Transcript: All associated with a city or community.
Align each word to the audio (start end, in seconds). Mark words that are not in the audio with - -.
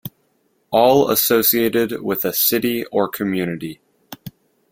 All 0.71 1.11
associated 1.11 2.01
with 2.01 2.25
a 2.25 2.33
city 2.33 2.85
or 2.87 3.07
community. 3.07 3.81